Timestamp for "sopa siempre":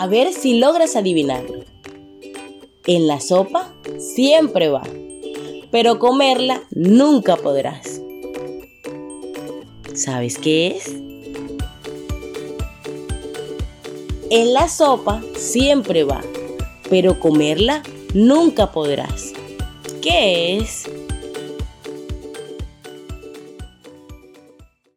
3.20-4.70, 14.70-16.04